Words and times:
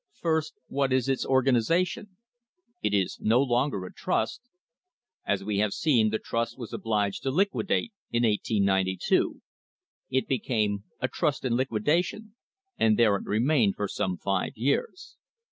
First, 0.19 0.55
what 0.67 0.91
is 0.91 1.07
its 1.07 1.27
organisation? 1.27 2.17
It 2.81 2.91
is 2.91 3.19
no 3.21 3.39
longer 3.39 3.85
a 3.85 3.93
trust. 3.93 4.41
As 5.27 5.43
we 5.43 5.59
have 5.59 5.73
seen, 5.73 6.09
the 6.09 6.17
trust 6.17 6.57
was 6.57 6.73
obliged 6.73 7.21
to 7.21 7.29
liquidate 7.29 7.93
in 8.09 8.23
1892. 8.23 9.43
It 10.09 10.27
became 10.27 10.85
a 11.01 11.07
"trust 11.07 11.45
in 11.45 11.53
liquidation," 11.55 12.33
and 12.79 12.97
there 12.97 13.15
it 13.15 13.25
remained 13.25 13.75
for 13.75 13.87
some 13.87 14.17
five 14.17 14.53
years. 14.55 15.17